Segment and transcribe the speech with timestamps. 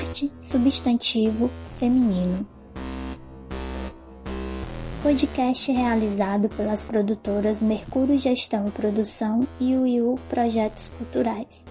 [0.00, 2.48] Arte, substantivo, feminino.
[5.02, 11.66] Podcast realizado pelas produtoras Mercúrio Gestão e Produção e o IU Projetos Culturais.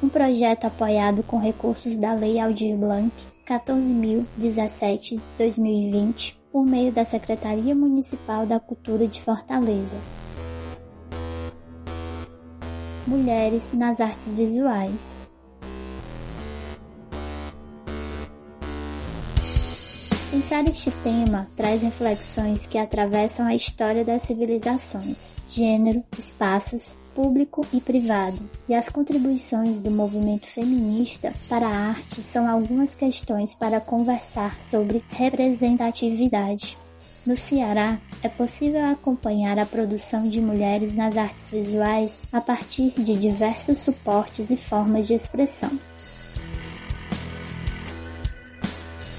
[0.00, 3.10] Um projeto apoiado com recursos da Lei Aldir Blanc
[3.48, 9.96] 14.017-2020 por meio da Secretaria Municipal da Cultura de Fortaleza.
[13.08, 15.18] Mulheres nas artes visuais.
[20.40, 27.78] Pensar este tema traz reflexões que atravessam a história das civilizações, gênero, espaços, público e
[27.78, 34.58] privado, e as contribuições do movimento feminista para a arte são algumas questões para conversar
[34.62, 36.74] sobre representatividade.
[37.26, 43.14] No Ceará, é possível acompanhar a produção de mulheres nas artes visuais a partir de
[43.14, 45.70] diversos suportes e formas de expressão.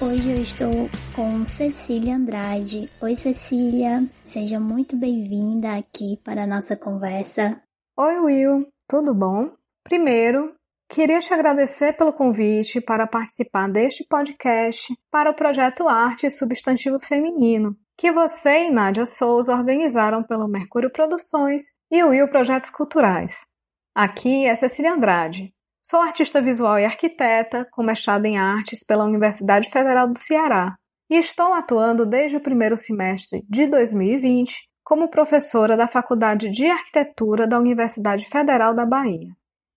[0.04, 2.90] Hoje eu estou com Cecília Andrade.
[3.04, 7.62] Oi, Cecília, seja muito bem-vinda aqui para a nossa conversa.
[7.96, 9.52] Oi, Will, tudo bom?
[9.84, 10.56] Primeiro,
[10.90, 17.78] queria te agradecer pelo convite para participar deste podcast para o projeto Arte Substantivo Feminino,
[17.96, 23.46] que você e Nádia Souza organizaram pelo Mercúrio Produções e o Will Projetos Culturais.
[23.94, 29.70] Aqui é Cecília Andrade, Sou artista visual e arquiteta, com mestrado em artes pela Universidade
[29.72, 30.76] Federal do Ceará,
[31.10, 37.48] e estou atuando desde o primeiro semestre de 2020 como professora da Faculdade de Arquitetura
[37.48, 39.30] da Universidade Federal da Bahia.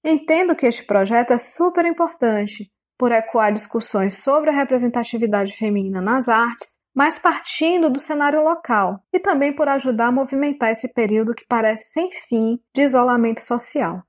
[0.04, 6.28] Entendo que este projeto é super importante por ecoar discussões sobre a representatividade feminina nas
[6.28, 11.46] artes, mas partindo do cenário local, e também por ajudar a movimentar esse período que
[11.48, 14.02] parece sem fim de isolamento social.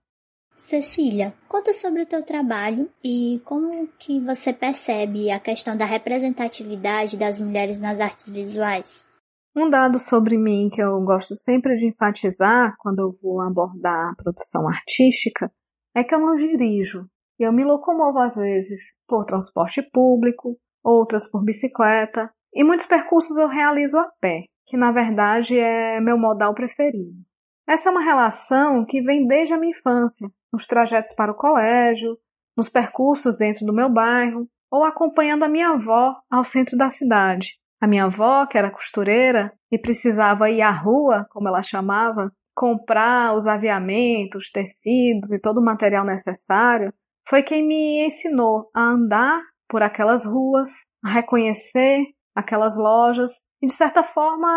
[0.56, 7.18] Cecília, conta sobre o teu trabalho e como que você percebe a questão da representatividade
[7.18, 9.06] das mulheres nas artes visuais.
[9.56, 14.16] Um dado sobre mim que eu gosto sempre de enfatizar quando eu vou abordar a
[14.16, 15.52] produção artística
[15.96, 17.06] é que eu não dirijo.
[17.40, 23.48] Eu me locomovo às vezes por transporte público, outras por bicicleta, e muitos percursos eu
[23.48, 27.14] realizo a pé, que na verdade é meu modal preferido.
[27.68, 32.16] Essa é uma relação que vem desde a minha infância, nos trajetos para o colégio,
[32.56, 37.58] nos percursos dentro do meu bairro, ou acompanhando a minha avó ao centro da cidade.
[37.82, 43.36] A minha avó, que era costureira e precisava ir à rua, como ela chamava, comprar
[43.36, 46.94] os aviamentos, tecidos e todo o material necessário,
[47.28, 50.70] foi quem me ensinou a andar por aquelas ruas,
[51.04, 52.04] a reconhecer
[52.36, 54.48] aquelas lojas e, de certa forma,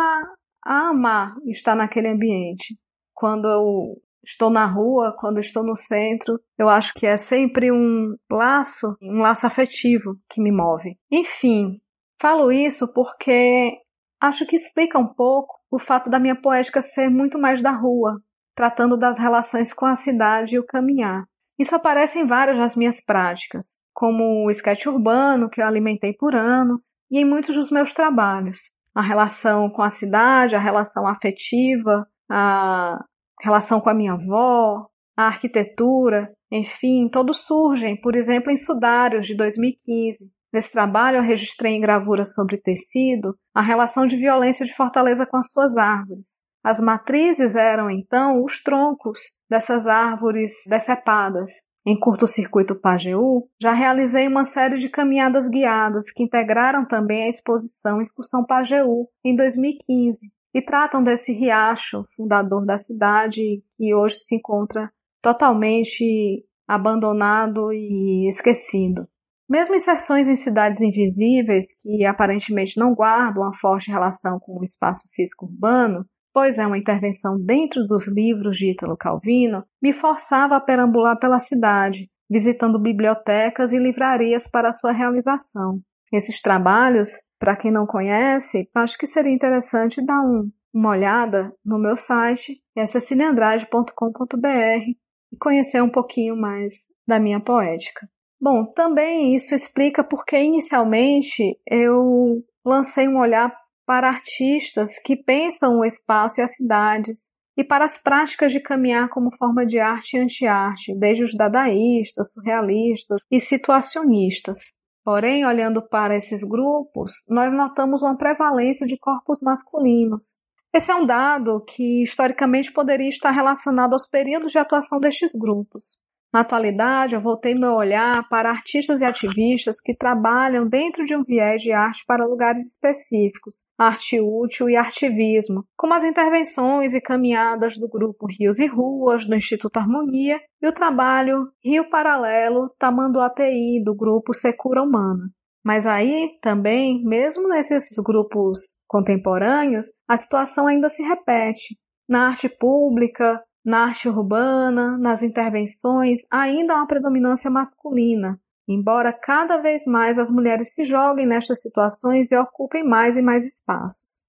[0.63, 2.77] a amar estar naquele ambiente
[3.19, 8.15] quando eu estou na rua, quando estou no centro, eu acho que é sempre um
[8.31, 10.97] laço, um laço afetivo que me move.
[11.11, 11.81] Enfim,
[12.21, 13.77] falo isso porque
[14.21, 18.21] acho que explica um pouco o fato da minha poética ser muito mais da rua,
[18.55, 21.25] tratando das relações com a cidade e o caminhar.
[21.59, 26.37] Isso aparece em várias das minhas práticas, como o sketch urbano, que eu alimentei por
[26.37, 28.61] anos, e em muitos dos meus trabalhos.
[28.95, 32.99] A relação com a cidade, a relação afetiva, a
[33.41, 39.37] relação com a minha avó, a arquitetura, enfim, todos surgem, por exemplo, em Sudários, de
[39.37, 40.33] 2015.
[40.53, 45.37] Nesse trabalho, eu registrei em gravura sobre tecido a relação de violência de Fortaleza com
[45.37, 46.47] as suas árvores.
[46.65, 51.51] As matrizes eram, então, os troncos dessas árvores decepadas.
[51.87, 58.01] Em curto-circuito Pajeú, já realizei uma série de caminhadas guiadas que integraram também a exposição
[58.01, 64.91] Excursão Pajeú, em 2015, e tratam desse riacho fundador da cidade que hoje se encontra
[65.23, 69.07] totalmente abandonado e esquecido.
[69.49, 75.09] Mesmo inserções em cidades invisíveis, que aparentemente não guardam uma forte relação com o espaço
[75.15, 76.05] físico urbano,
[76.35, 81.39] pois é uma intervenção dentro dos livros de Ítalo Calvino, me forçava a perambular pela
[81.39, 85.81] cidade, visitando bibliotecas e livrarias para sua realização.
[86.13, 87.09] Esses trabalhos
[87.39, 92.61] para quem não conhece, acho que seria interessante dar um, uma olhada no meu site,
[92.77, 94.99] é ceciliandrade.com.br,
[95.33, 96.75] e conhecer um pouquinho mais
[97.07, 98.09] da minha poética.
[98.41, 103.53] Bom, também isso explica porque inicialmente eu lancei um olhar
[103.87, 109.09] para artistas que pensam o espaço e as cidades, e para as práticas de caminhar
[109.09, 114.78] como forma de arte e anti-arte, desde os dadaístas, surrealistas e situacionistas.
[115.09, 120.37] Porém, olhando para esses grupos, nós notamos uma prevalência de corpos masculinos.
[120.71, 125.97] Esse é um dado que historicamente poderia estar relacionado aos períodos de atuação destes grupos.
[126.33, 131.23] Na atualidade, eu voltei meu olhar para artistas e ativistas que trabalham dentro de um
[131.23, 137.79] viés de arte para lugares específicos, arte útil e artivismo, como as intervenções e caminhadas
[137.79, 143.95] do grupo Rios e Ruas, do Instituto Harmonia, e o trabalho Rio Paralelo Tamanduateí, do
[143.95, 145.31] grupo Secura Humana.
[145.65, 151.77] Mas aí também, mesmo nesses grupos contemporâneos, a situação ainda se repete.
[152.09, 159.59] Na arte pública, na arte urbana, nas intervenções, ainda há uma predominância masculina, embora cada
[159.59, 164.27] vez mais as mulheres se joguem nestas situações e ocupem mais e mais espaços.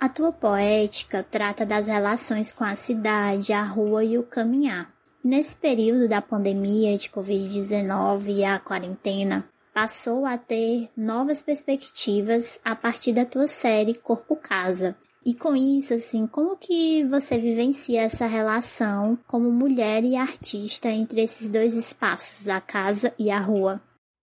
[0.00, 4.92] A tua poética trata das relações com a cidade, a rua e o caminhar.
[5.24, 12.74] Nesse período da pandemia de Covid-19 e a quarentena, passou a ter novas perspectivas a
[12.74, 18.26] partir da tua série Corpo Casa, e com isso, assim, como que você vivencia essa
[18.26, 23.80] relação como mulher e artista entre esses dois espaços, a casa e a rua?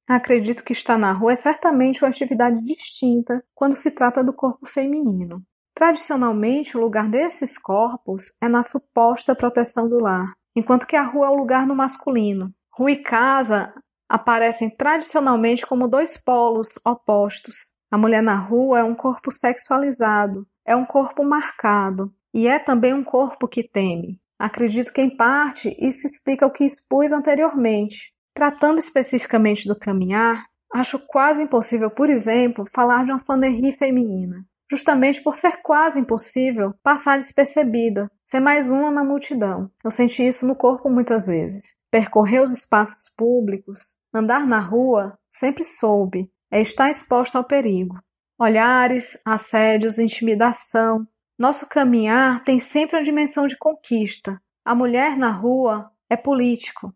[0.08, 4.66] Acredito que estar na rua é certamente uma atividade distinta quando se trata do corpo
[4.66, 5.44] feminino.
[5.76, 11.28] Tradicionalmente, o lugar desses corpos é na suposta proteção do lar, enquanto que a rua
[11.28, 12.52] é o lugar no masculino.
[12.74, 13.74] Rua e casa
[14.10, 17.56] aparecem tradicionalmente como dois polos opostos.
[17.92, 22.94] A mulher na rua é um corpo sexualizado, é um corpo marcado e é também
[22.94, 24.20] um corpo que teme.
[24.38, 28.14] Acredito que, em parte, isso explica o que expus anteriormente.
[28.34, 35.22] Tratando especificamente do caminhar, acho quase impossível, por exemplo, falar de uma fanerie feminina, justamente
[35.22, 39.70] por ser quase impossível passar despercebida, ser mais uma na multidão.
[39.84, 41.78] Eu senti isso no corpo muitas vezes.
[41.92, 48.00] Percorrer os espaços públicos, andar na rua, sempre soube, é estar exposto ao perigo
[48.40, 51.06] olhares, assédios, intimidação.
[51.38, 54.42] Nosso caminhar tem sempre uma dimensão de conquista.
[54.64, 56.94] A mulher na rua é político.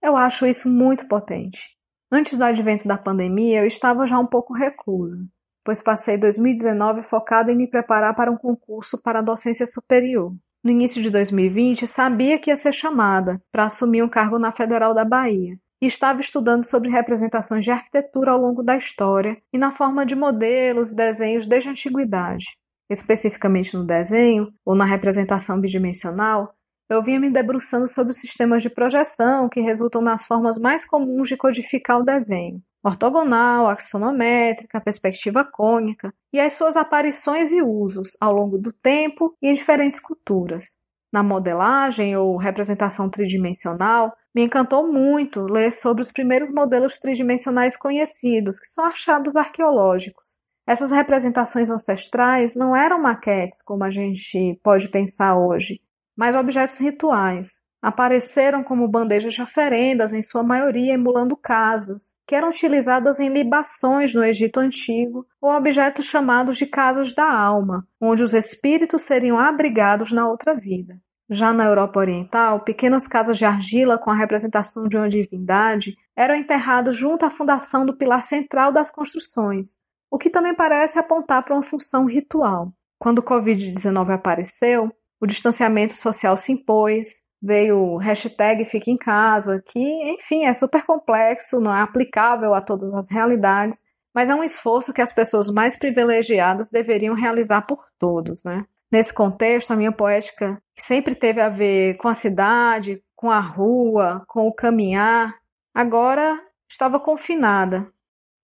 [0.00, 1.74] Eu acho isso muito potente.
[2.10, 5.18] Antes do advento da pandemia, eu estava já um pouco reclusa,
[5.64, 10.32] pois passei 2019 focada em me preparar para um concurso para a docência superior.
[10.62, 14.94] No início de 2020, sabia que ia ser chamada para assumir um cargo na Federal
[14.94, 19.70] da Bahia, e estava estudando sobre representações de arquitetura ao longo da história e na
[19.70, 22.46] forma de modelos e desenhos desde a antiguidade.
[22.88, 26.54] Especificamente no desenho, ou na representação bidimensional,
[26.88, 31.28] eu vinha me debruçando sobre os sistemas de projeção que resultam nas formas mais comuns
[31.28, 38.32] de codificar o desenho, ortogonal, axonométrica, perspectiva cônica, e as suas aparições e usos ao
[38.32, 40.64] longo do tempo e em diferentes culturas.
[41.12, 48.58] Na modelagem ou representação tridimensional, me encantou muito ler sobre os primeiros modelos tridimensionais conhecidos,
[48.58, 50.38] que são achados arqueológicos.
[50.66, 55.80] Essas representações ancestrais não eram maquetes, como a gente pode pensar hoje,
[56.16, 57.62] mas objetos rituais.
[57.82, 64.14] Apareceram como bandejas de oferendas, em sua maioria emulando casas, que eram utilizadas em libações
[64.14, 70.10] no Egito Antigo, ou objetos chamados de casas da alma, onde os espíritos seriam abrigados
[70.12, 70.98] na outra vida.
[71.30, 76.34] Já na Europa Oriental, pequenas casas de argila com a representação de uma divindade eram
[76.34, 79.78] enterradas junto à fundação do pilar central das construções,
[80.10, 82.72] o que também parece apontar para uma função ritual.
[82.98, 84.88] Quando o Covid-19 apareceu,
[85.20, 87.08] o distanciamento social se impôs,
[87.42, 89.80] veio o hashtag Fique em Casa, que,
[90.12, 93.82] enfim, é super complexo, não é aplicável a todas as realidades,
[94.14, 98.64] mas é um esforço que as pessoas mais privilegiadas deveriam realizar por todos, né?
[98.94, 104.24] Nesse contexto, a minha poética sempre teve a ver com a cidade, com a rua,
[104.28, 105.34] com o caminhar,
[105.74, 107.90] agora estava confinada.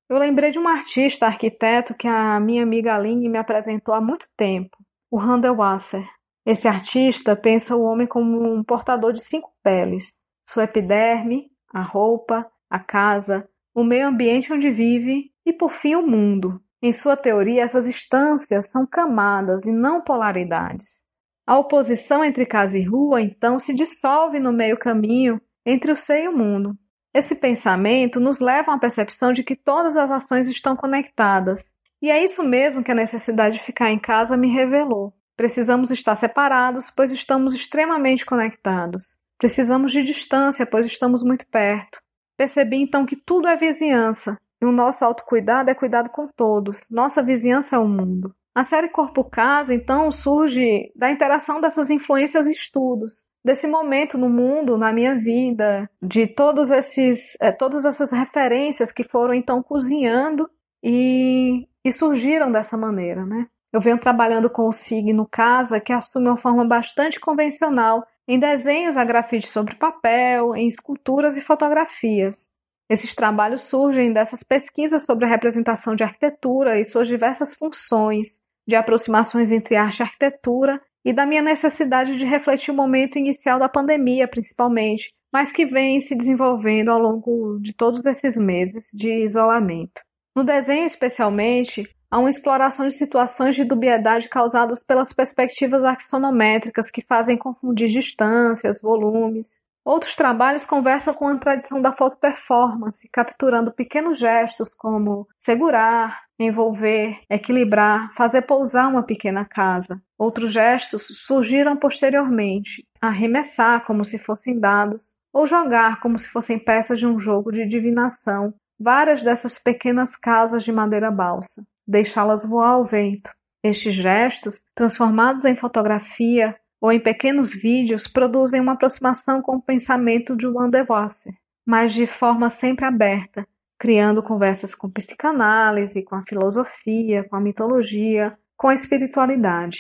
[0.08, 4.26] Eu lembrei de um artista arquiteto que a minha amiga Aline me apresentou há muito
[4.36, 4.76] tempo,
[5.08, 6.04] o Randall Wasser.
[6.44, 12.44] Esse artista pensa o homem como um portador de cinco peles: sua epiderme, a roupa,
[12.68, 16.60] a casa, o meio ambiente onde vive e, por fim, o mundo.
[16.82, 21.04] Em sua teoria, essas instâncias são camadas e não polaridades.
[21.46, 26.24] A oposição entre casa e rua, então, se dissolve no meio caminho entre o ser
[26.24, 26.76] e o mundo.
[27.12, 31.74] Esse pensamento nos leva uma percepção de que todas as ações estão conectadas.
[32.00, 35.12] E é isso mesmo que a necessidade de ficar em casa me revelou.
[35.36, 39.18] Precisamos estar separados, pois estamos extremamente conectados.
[39.36, 42.00] Precisamos de distância, pois estamos muito perto.
[42.36, 46.86] Percebi então que tudo é vizinhança, e o nosso autocuidado é cuidado com todos.
[46.90, 48.34] Nossa vizinhança é o mundo.
[48.54, 54.28] A série Corpo Casa, então, surge da interação dessas influências e estudos, desse momento no
[54.28, 60.50] mundo, na minha vida, de todos esses, é, todas essas referências que foram então cozinhando
[60.82, 63.46] e, e surgiram dessa maneira, né?
[63.72, 68.96] Eu venho trabalhando com o signo casa, que assume uma forma bastante convencional em desenhos
[68.96, 72.48] a grafite sobre papel, em esculturas e fotografias.
[72.90, 78.74] Esses trabalhos surgem dessas pesquisas sobre a representação de arquitetura e suas diversas funções, de
[78.74, 83.68] aproximações entre arte e arquitetura, e da minha necessidade de refletir o momento inicial da
[83.68, 90.02] pandemia, principalmente, mas que vem se desenvolvendo ao longo de todos esses meses de isolamento.
[90.34, 97.06] No desenho, especialmente, há uma exploração de situações de dubiedade causadas pelas perspectivas axonométricas que
[97.06, 99.69] fazem confundir distâncias, volumes.
[99.84, 107.18] Outros trabalhos conversam com a tradição da foto performance, capturando pequenos gestos como segurar, envolver,
[107.30, 110.02] equilibrar, fazer pousar uma pequena casa.
[110.18, 116.98] Outros gestos surgiram posteriormente, arremessar como se fossem dados, ou jogar como se fossem peças
[116.98, 122.84] de um jogo de divinação, várias dessas pequenas casas de madeira balsa, deixá-las voar ao
[122.84, 123.30] vento.
[123.62, 130.36] Estes gestos, transformados em fotografia ou em pequenos vídeos, produzem uma aproximação com o pensamento
[130.36, 131.34] de Wandewasser,
[131.66, 133.46] mas de forma sempre aberta,
[133.78, 139.78] criando conversas com psicanálise, com a filosofia, com a mitologia, com a espiritualidade.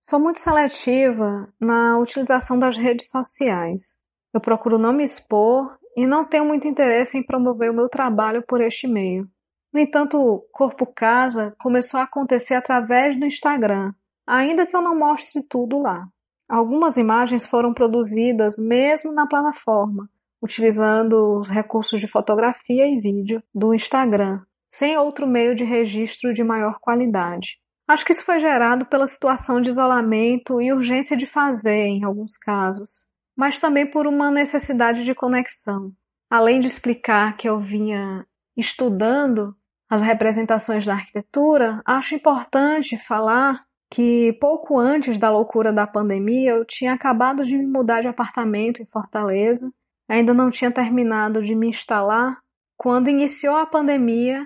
[0.00, 3.96] Sou muito seletiva na utilização das redes sociais.
[4.32, 8.42] Eu procuro não me expor e não tenho muito interesse em promover o meu trabalho
[8.46, 9.26] por este meio.
[9.72, 13.92] No entanto, Corpo Casa começou a acontecer através do Instagram,
[14.28, 16.06] ainda que eu não mostre tudo lá.
[16.46, 20.08] Algumas imagens foram produzidas mesmo na plataforma,
[20.42, 26.44] utilizando os recursos de fotografia e vídeo do Instagram, sem outro meio de registro de
[26.44, 27.58] maior qualidade.
[27.86, 32.36] Acho que isso foi gerado pela situação de isolamento e urgência de fazer, em alguns
[32.36, 35.90] casos, mas também por uma necessidade de conexão.
[36.30, 39.56] Além de explicar que eu vinha estudando
[39.88, 46.64] as representações da arquitetura, acho importante falar que pouco antes da loucura da pandemia eu
[46.64, 49.72] tinha acabado de me mudar de apartamento em Fortaleza
[50.08, 52.40] Ainda não tinha terminado de me instalar
[52.76, 54.42] quando iniciou a pandemia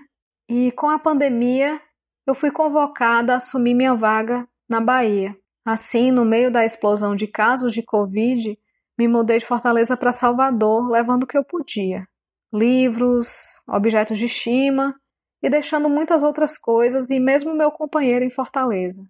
[0.49, 1.81] e com a pandemia
[2.27, 5.37] eu fui convocada a assumir minha vaga na Bahia.
[5.65, 8.59] Assim, no meio da explosão de casos de Covid,
[8.99, 12.09] me mudei de Fortaleza para Salvador, levando o que eu podia:
[12.53, 13.29] livros,
[13.69, 14.97] objetos de estima
[15.41, 19.07] e deixando muitas outras coisas e mesmo meu companheiro em Fortaleza.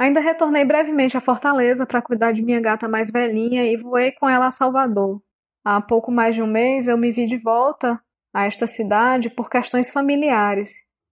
[0.00, 4.26] Ainda retornei brevemente a Fortaleza para cuidar de minha gata mais velhinha e voei com
[4.26, 5.20] ela a Salvador,
[5.62, 8.02] Há pouco mais de um mês eu me vi de volta
[8.32, 10.70] a esta cidade por questões familiares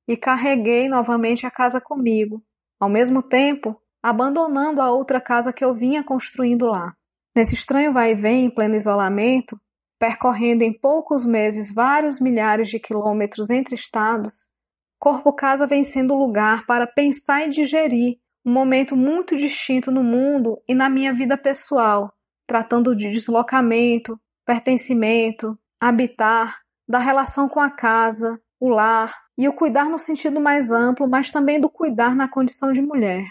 [0.08, 2.42] e carreguei novamente a casa comigo,
[2.80, 6.94] ao mesmo tempo abandonando a outra casa que eu vinha construindo lá.
[7.36, 9.60] Nesse estranho vai e vem em pleno isolamento,
[9.98, 14.48] percorrendo em poucos meses vários milhares de quilômetros entre estados,
[14.98, 18.16] Corpo Casa vem sendo lugar para pensar e digerir
[18.48, 22.10] um momento muito distinto no mundo e na minha vida pessoal,
[22.46, 29.84] tratando de deslocamento, pertencimento, habitar, da relação com a casa, o lar e o cuidar
[29.90, 33.30] no sentido mais amplo, mas também do cuidar na condição de mulher.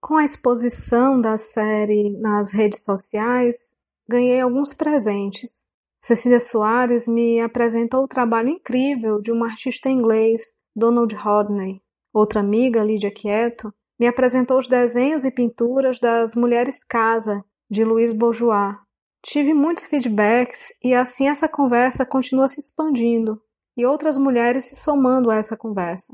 [0.00, 3.74] Com a exposição da série nas redes sociais,
[4.08, 5.64] ganhei alguns presentes.
[6.00, 10.42] Cecília Soares me apresentou o trabalho incrível de um artista inglês,
[10.74, 11.82] Donald Rodney.
[12.14, 18.14] Outra amiga, Lídia Quieto, me apresentou os desenhos e pinturas das Mulheres Casa, de Louise
[18.14, 18.76] Bourgeois.
[19.22, 23.40] Tive muitos feedbacks e assim essa conversa continua se expandindo
[23.76, 26.12] e outras mulheres se somando a essa conversa.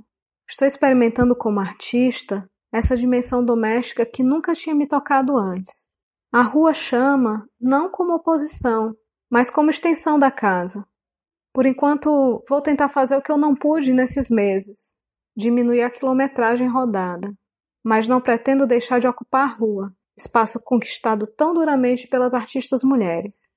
[0.48, 5.92] Estou experimentando como artista essa dimensão doméstica que nunca tinha me tocado antes.
[6.32, 8.96] A rua chama não como oposição,
[9.30, 10.86] mas como extensão da casa.
[11.52, 14.94] Por enquanto, vou tentar fazer o que eu não pude nesses meses,
[15.36, 17.30] diminuir a quilometragem rodada,
[17.84, 23.50] mas não pretendo deixar de ocupar a rua espaço conquistado tão duramente pelas artistas mulheres.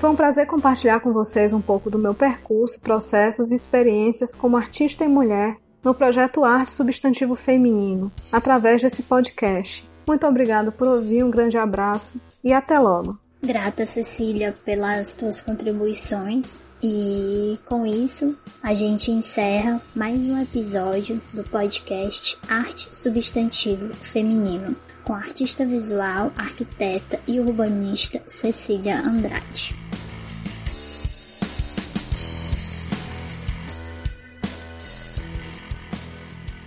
[0.00, 4.56] Foi um prazer compartilhar com vocês um pouco do meu percurso, processos e experiências como
[4.56, 9.88] artista e mulher no projeto Arte Substantivo Feminino, através desse podcast.
[10.06, 13.21] Muito obrigada por ouvir, um grande abraço e até logo.
[13.44, 21.42] Grata, Cecília, pelas tuas contribuições e com isso, a gente encerra mais um episódio do
[21.42, 29.74] podcast Arte Substantivo Feminino, com a artista visual, arquiteta e urbanista Cecília Andrade.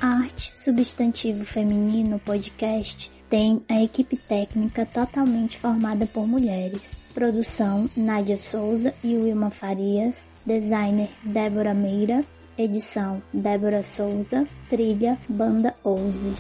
[0.02, 8.94] Arte Substantivo Feminino podcast tem a equipe técnica totalmente formada por mulheres Produção Nádia Souza
[9.02, 10.30] e Wilma Farias.
[10.46, 12.26] Designer Débora Meira.
[12.58, 14.46] Edição Débora Souza.
[14.68, 16.34] Trilha Banda Ouse.